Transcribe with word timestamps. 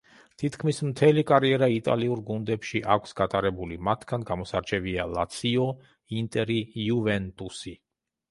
თითქმის 0.41 0.77
მთელი 0.85 1.23
კარიერა 1.31 1.67
იტალიურ 1.73 2.21
გუნდებში 2.29 2.79
აქვს 2.95 3.11
გატარებული, 3.19 3.77
მათგან 3.89 4.25
გამოსარჩევია: 4.31 5.05
ლაციო, 5.13 5.67
ინტერი, 6.23 6.59
იუვენტუსი. 6.87 7.75